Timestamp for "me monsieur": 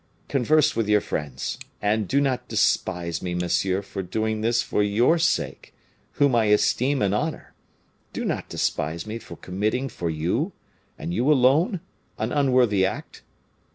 3.21-3.83